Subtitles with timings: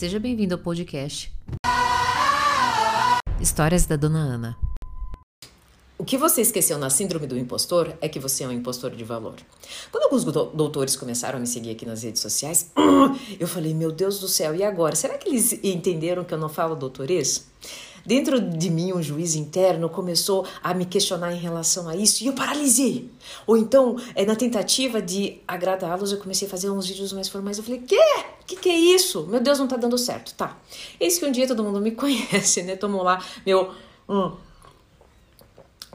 [0.00, 1.30] Seja bem-vindo ao podcast
[3.38, 4.58] Histórias da Dona Ana.
[5.98, 9.04] O que você esqueceu na síndrome do impostor é que você é um impostor de
[9.04, 9.34] valor.
[9.92, 12.70] Quando alguns doutores começaram a me seguir aqui nas redes sociais,
[13.38, 14.96] eu falei, meu Deus do céu, e agora?
[14.96, 17.46] Será que eles entenderam que eu não falo doutorês?
[18.04, 22.26] Dentro de mim, um juiz interno começou a me questionar em relação a isso e
[22.26, 23.10] eu paralisei.
[23.46, 27.58] Ou então, é, na tentativa de agradá-los, eu comecei a fazer uns vídeos mais formais.
[27.58, 27.98] Eu falei: Quê?
[28.46, 29.26] Que que é isso?
[29.26, 30.34] Meu Deus, não tá dando certo.
[30.34, 30.58] Tá.
[30.98, 32.76] Eis que um dia todo mundo me conhece, né?
[32.76, 33.72] Tomou lá meu.
[34.08, 34.32] Hum,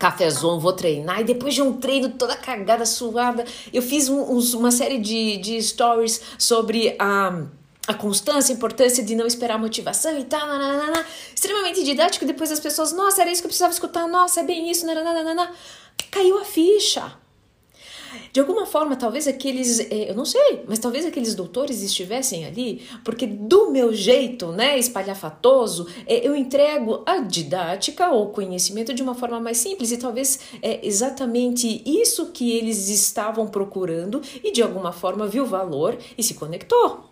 [0.00, 1.20] cafezão, vou treinar.
[1.20, 5.36] E depois de um treino toda cagada, suada, eu fiz um, um, uma série de,
[5.36, 7.46] de stories sobre a
[7.86, 12.24] a constância, a importância de não esperar motivação e tal, nananana, extremamente didático.
[12.24, 15.52] Depois as pessoas, nossa, era isso que eu precisava escutar, nossa, é bem isso, nananana.
[16.10, 17.20] caiu a ficha.
[18.32, 22.82] De alguma forma, talvez aqueles, é, eu não sei, mas talvez aqueles doutores estivessem ali,
[23.04, 29.14] porque do meu jeito, né, espalhafatoso, é, eu entrego a didática ou conhecimento de uma
[29.14, 34.92] forma mais simples e talvez é exatamente isso que eles estavam procurando e de alguma
[34.92, 37.10] forma viu valor e se conectou.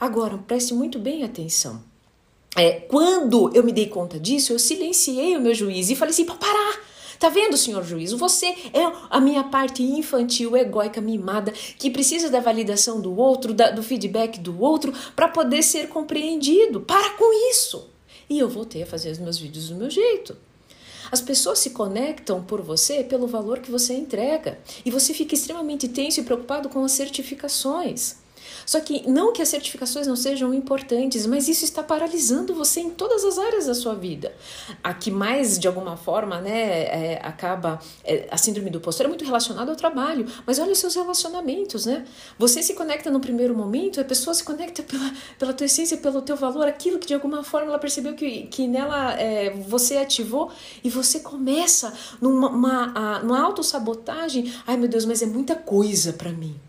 [0.00, 1.82] Agora, preste muito bem atenção.
[2.56, 6.24] É, quando eu me dei conta disso, eu silenciei o meu juiz e falei assim:
[6.24, 6.80] para parar!
[7.18, 8.12] Tá vendo, senhor juiz?
[8.12, 13.70] Você é a minha parte infantil, egóica, mimada, que precisa da validação do outro, da,
[13.70, 16.80] do feedback do outro, para poder ser compreendido.
[16.80, 17.88] Para com isso!
[18.30, 20.36] E eu voltei a fazer os meus vídeos do meu jeito.
[21.10, 24.58] As pessoas se conectam por você pelo valor que você entrega.
[24.84, 28.16] E você fica extremamente tenso e preocupado com as certificações.
[28.66, 32.90] Só que não que as certificações não sejam importantes, mas isso está paralisando você em
[32.90, 34.34] todas as áreas da sua vida.
[34.82, 37.78] A que mais, de alguma forma, né, é, acaba.
[38.04, 41.86] É, a síndrome do postor é muito relacionada ao trabalho, mas olha os seus relacionamentos,
[41.86, 42.04] né?
[42.38, 46.22] Você se conecta no primeiro momento, a pessoa se conecta pela, pela tua essência, pelo
[46.22, 50.50] teu valor, aquilo que de alguma forma ela percebeu que, que nela é, você ativou
[50.82, 54.52] e você começa numa uma, autossabotagem.
[54.66, 56.67] Ai meu Deus, mas é muita coisa para mim.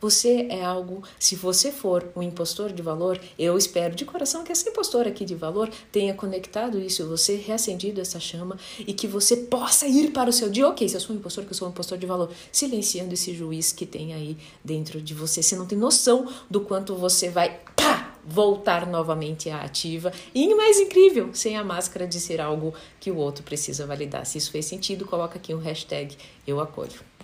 [0.00, 4.52] Você é algo, se você for um impostor de valor, eu espero de coração que
[4.52, 9.36] essa impostora aqui de valor tenha conectado isso, você reacendido essa chama e que você
[9.36, 10.68] possa ir para o seu dia.
[10.68, 13.34] Ok, se eu sou um impostor, que eu sou um impostor de valor, silenciando esse
[13.34, 15.42] juiz que tem aí dentro de você.
[15.42, 20.78] Você não tem noção do quanto você vai pá, voltar novamente à ativa e mais
[20.78, 24.24] incrível, sem a máscara de ser algo que o outro precisa validar.
[24.26, 26.16] Se isso fez sentido, coloca aqui um hashtag
[26.46, 27.17] eu acolho.